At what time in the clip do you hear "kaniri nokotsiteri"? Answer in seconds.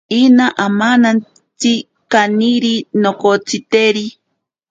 2.11-4.05